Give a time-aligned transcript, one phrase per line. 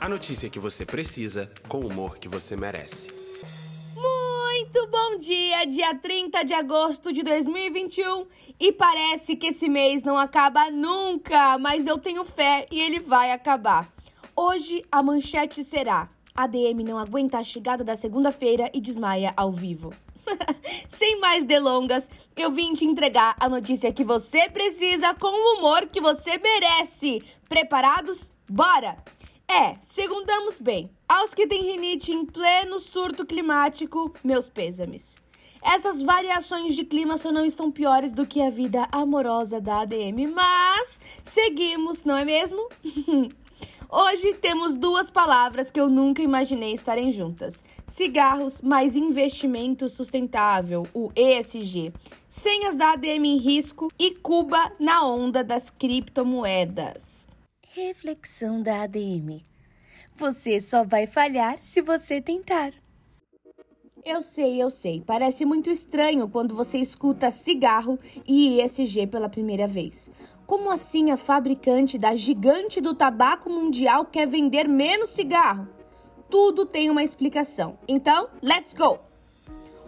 [0.00, 3.12] A notícia que você precisa, com o humor que você merece.
[3.94, 8.26] Muito bom dia, dia 30 de agosto de 2021.
[8.58, 13.30] E parece que esse mês não acaba nunca, mas eu tenho fé e ele vai
[13.30, 13.92] acabar.
[14.34, 19.52] Hoje a manchete será: a DM não aguenta a chegada da segunda-feira e desmaia ao
[19.52, 19.92] vivo.
[20.88, 25.88] Sem mais delongas, eu vim te entregar a notícia que você precisa com o humor
[25.88, 27.22] que você merece.
[27.46, 28.32] Preparados?
[28.48, 28.96] Bora!
[29.52, 30.88] É, segundamos bem.
[31.08, 35.16] Aos que têm rinite em pleno surto climático, meus pêsames.
[35.60, 40.30] Essas variações de clima só não estão piores do que a vida amorosa da ADM,
[40.32, 42.68] mas seguimos, não é mesmo?
[43.90, 51.10] Hoje temos duas palavras que eu nunca imaginei estarem juntas: cigarros mais investimento sustentável, o
[51.16, 51.92] ESG,
[52.28, 57.19] senhas da ADM em risco e Cuba na onda das criptomoedas.
[57.72, 59.42] Reflexão da ADM.
[60.16, 62.72] Você só vai falhar se você tentar.
[64.04, 65.04] Eu sei, eu sei.
[65.06, 70.10] Parece muito estranho quando você escuta cigarro e ESG pela primeira vez.
[70.48, 75.68] Como assim a fabricante da gigante do tabaco mundial quer vender menos cigarro?
[76.28, 77.78] Tudo tem uma explicação.
[77.86, 78.98] Então, let's go!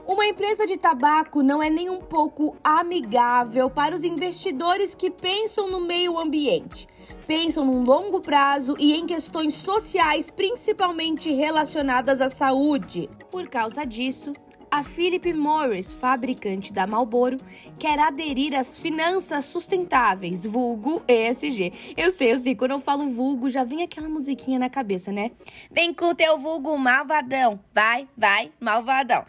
[0.06, 5.70] Uma empresa de tabaco não é nem um pouco amigável para os investidores que pensam
[5.70, 6.88] no meio ambiente,
[7.26, 13.08] pensam num longo prazo e em questões sociais, principalmente relacionadas à saúde.
[13.30, 14.32] Por causa disso,
[14.72, 17.36] a Philip Morris, fabricante da Marlboro,
[17.78, 21.94] quer aderir às finanças sustentáveis, vulgo ESG.
[21.94, 25.30] Eu sei, eu sei, quando eu falo vulgo, já vem aquela musiquinha na cabeça, né?
[25.70, 29.26] Vem com o teu vulgo malvadão, vai, vai, malvadão.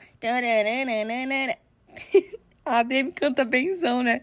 [2.64, 4.22] a Demi canta benzão, né?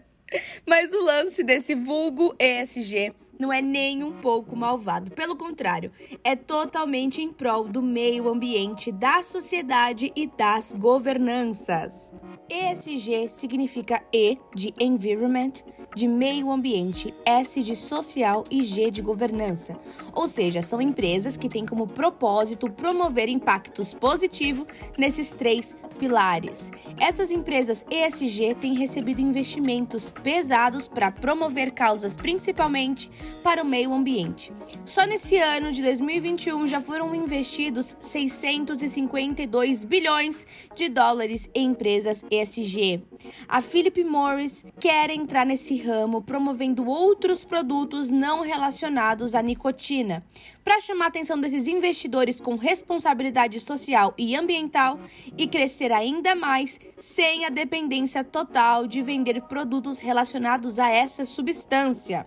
[0.65, 5.09] Mas o lance desse vulgo ESG não é nem um pouco malvado.
[5.11, 5.91] Pelo contrário,
[6.23, 12.13] é totalmente em prol do meio ambiente, da sociedade e das governanças.
[12.47, 15.53] ESG significa E de environment,
[15.95, 19.75] de meio ambiente, S de social e G de governança.
[20.13, 24.67] Ou seja, são empresas que têm como propósito promover impactos positivos
[24.99, 26.71] nesses três pilares.
[26.99, 33.07] Essas empresas ESG têm recebido investimentos pesados para promover causas principalmente
[33.43, 34.51] para o meio ambiente.
[34.83, 43.03] Só nesse ano de 2021 já foram investidos 652 bilhões de dólares em empresas ESG.
[43.47, 50.23] A Philip Morris quer entrar nesse ramo promovendo outros produtos não relacionados à nicotina,
[50.63, 54.99] para chamar a atenção desses investidores com responsabilidade social e ambiental
[55.37, 62.25] e crescer ainda mais sem a dependência total de vender produtos relacionados a essa substância.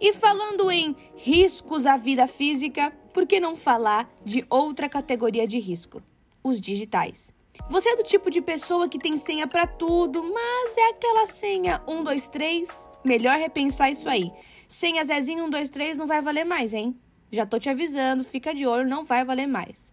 [0.00, 5.58] E falando em riscos à vida física, por que não falar de outra categoria de
[5.58, 6.02] risco?
[6.42, 7.32] Os digitais.
[7.68, 11.82] Você é do tipo de pessoa que tem senha para tudo, mas é aquela senha
[11.86, 12.68] 123?
[13.04, 14.30] Melhor repensar isso aí.
[14.66, 16.96] Senha Zezinho 123 não vai valer mais, hein?
[17.30, 19.92] Já tô te avisando, fica de olho, não vai valer mais.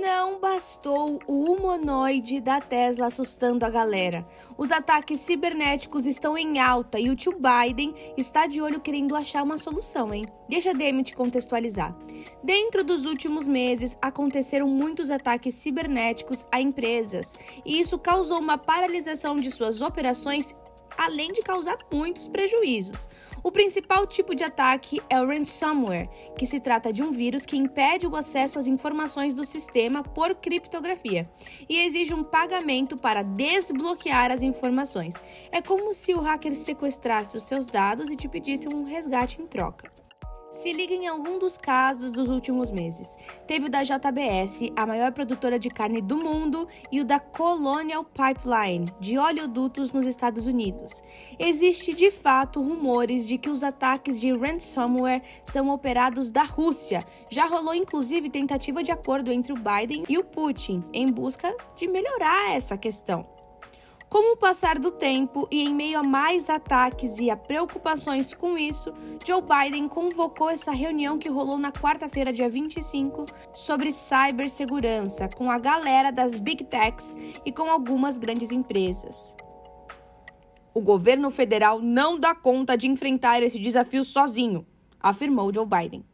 [0.00, 4.26] Não bastou o humanoide da Tesla assustando a galera.
[4.56, 9.42] Os ataques cibernéticos estão em alta e o tio Biden está de olho querendo achar
[9.42, 10.26] uma solução, hein?
[10.48, 11.96] Deixa a Demi te contextualizar.
[12.42, 17.34] Dentro dos últimos meses, aconteceram muitos ataques cibernéticos a empresas,
[17.64, 20.54] e isso causou uma paralisação de suas operações
[20.96, 23.08] além de causar muitos prejuízos.
[23.42, 27.56] O principal tipo de ataque é o ransomware, que se trata de um vírus que
[27.56, 31.28] impede o acesso às informações do sistema por criptografia
[31.68, 35.14] e exige um pagamento para desbloquear as informações.
[35.52, 39.46] É como se o hacker sequestrasse os seus dados e te pedisse um resgate em
[39.46, 40.03] troca.
[40.54, 43.18] Se liga em algum dos casos dos últimos meses.
[43.44, 48.04] Teve o da JBS, a maior produtora de carne do mundo, e o da Colonial
[48.04, 51.02] Pipeline, de oleodutos nos Estados Unidos.
[51.40, 57.04] Existe de fato rumores de que os ataques de ransomware são operados da Rússia.
[57.28, 61.88] Já rolou inclusive tentativa de acordo entre o Biden e o Putin em busca de
[61.88, 63.33] melhorar essa questão.
[64.14, 68.56] Com o passar do tempo e em meio a mais ataques e a preocupações com
[68.56, 68.94] isso,
[69.26, 75.58] Joe Biden convocou essa reunião que rolou na quarta-feira, dia 25, sobre cibersegurança, com a
[75.58, 77.12] galera das Big Techs
[77.44, 79.34] e com algumas grandes empresas.
[80.72, 84.64] O governo federal não dá conta de enfrentar esse desafio sozinho,
[85.00, 86.04] afirmou Joe Biden.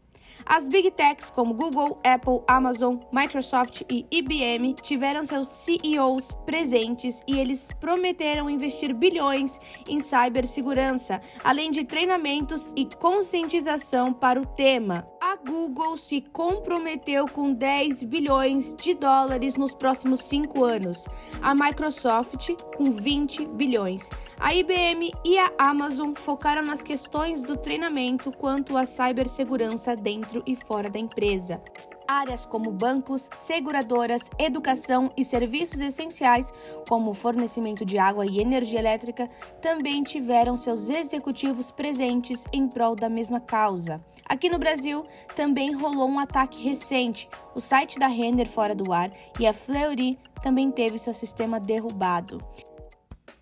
[0.45, 7.39] As Big Techs como Google, Apple, Amazon, Microsoft e IBM tiveram seus CEOs presentes e
[7.39, 15.07] eles prometeram investir bilhões em cibersegurança, além de treinamentos e conscientização para o tema.
[15.47, 21.07] Google se comprometeu com 10 bilhões de dólares nos próximos cinco anos,
[21.41, 24.09] a Microsoft com 20 bilhões.
[24.39, 30.55] A IBM e a Amazon focaram nas questões do treinamento quanto à cibersegurança dentro e
[30.55, 31.63] fora da empresa
[32.11, 36.53] áreas como bancos, seguradoras, educação e serviços essenciais,
[36.89, 39.31] como fornecimento de água e energia elétrica,
[39.63, 44.01] também tiveram seus executivos presentes em prol da mesma causa.
[44.29, 47.29] Aqui no Brasil, também rolou um ataque recente.
[47.55, 52.45] O site da Renner fora do ar e a Fleury também teve seu sistema derrubado.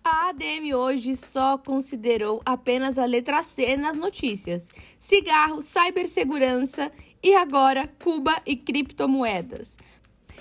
[0.03, 7.89] A ADM hoje só considerou apenas a letra C nas notícias: cigarro, cibersegurança e agora
[8.01, 9.77] Cuba e criptomoedas.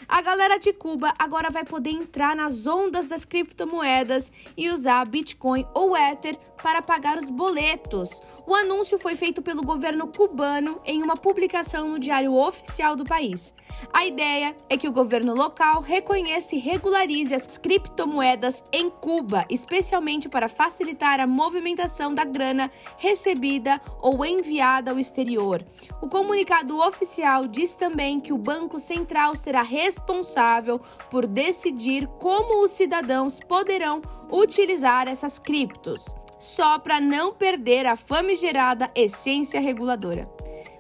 [0.08, 5.66] A galera de Cuba agora vai poder entrar nas ondas das criptomoedas e usar Bitcoin
[5.74, 8.20] ou Ether para pagar os boletos.
[8.48, 13.52] O anúncio foi feito pelo governo cubano em uma publicação no Diário Oficial do país.
[13.92, 20.30] A ideia é que o governo local reconheça e regularize as criptomoedas em Cuba, especialmente
[20.30, 25.62] para facilitar a movimentação da grana recebida ou enviada ao exterior.
[26.00, 30.80] O comunicado oficial diz também que o Banco Central será responsável
[31.10, 34.00] por decidir como os cidadãos poderão
[34.30, 40.28] utilizar essas criptos só para não perder a famigerada essência reguladora.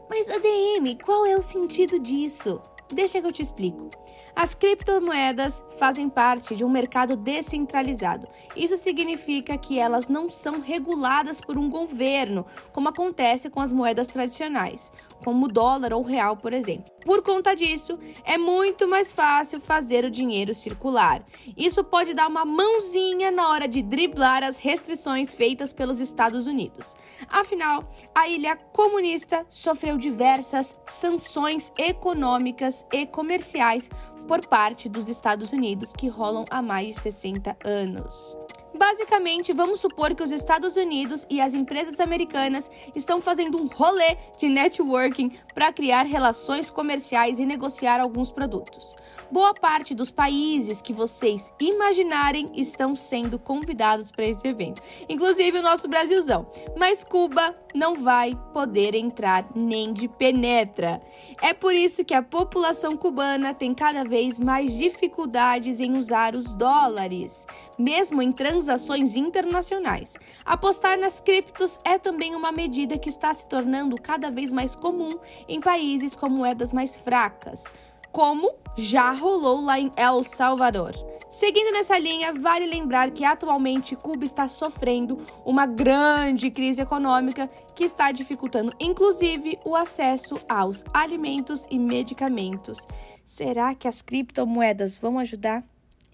[0.08, 2.60] Mas ADM, qual é o sentido disso?
[2.90, 3.90] Deixa que eu te explico.
[4.34, 8.28] As criptomoedas fazem parte de um mercado descentralizado.
[8.56, 14.06] Isso significa que elas não são reguladas por um governo, como acontece com as moedas
[14.06, 14.92] tradicionais,
[15.24, 16.90] como o dólar ou o real, por exemplo.
[17.04, 21.24] Por conta disso, é muito mais fácil fazer o dinheiro circular.
[21.56, 26.94] Isso pode dar uma mãozinha na hora de driblar as restrições feitas pelos Estados Unidos.
[27.28, 33.88] Afinal, a ilha comunista sofreu diversas sanções econômicas e comerciais
[34.26, 38.36] por parte dos Estados Unidos que rolam há mais de 60 anos.
[38.78, 44.16] Basicamente, vamos supor que os Estados Unidos e as empresas americanas estão fazendo um rolê
[44.38, 48.94] de networking para criar relações comerciais e negociar alguns produtos.
[49.32, 55.62] Boa parte dos países que vocês imaginarem estão sendo convidados para esse evento, inclusive o
[55.62, 56.48] nosso Brasilzão.
[56.78, 61.02] Mas Cuba não vai poder entrar nem de penetra.
[61.42, 66.54] É por isso que a população cubana tem cada vez mais dificuldades em usar os
[66.54, 67.44] dólares,
[67.76, 68.67] mesmo em transações
[69.16, 70.14] internacionais.
[70.44, 75.18] Apostar nas criptos é também uma medida que está se tornando cada vez mais comum
[75.48, 77.64] em países com moedas mais fracas,
[78.12, 80.94] como já rolou lá em El Salvador.
[81.28, 87.84] Seguindo nessa linha, vale lembrar que atualmente Cuba está sofrendo uma grande crise econômica que
[87.84, 92.78] está dificultando inclusive o acesso aos alimentos e medicamentos.
[93.26, 95.62] Será que as criptomoedas vão ajudar?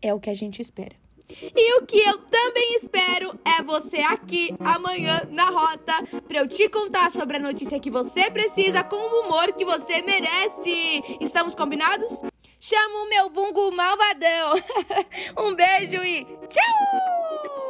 [0.02, 1.03] É o que a gente espera.
[1.28, 5.92] E o que eu também espero é você aqui amanhã na rota
[6.26, 10.02] para eu te contar sobre a notícia que você precisa com o humor que você
[10.02, 11.02] merece.
[11.20, 12.20] Estamos combinados?
[12.60, 14.54] Chama o meu vulgo malvadão.
[15.38, 17.63] um beijo e tchau!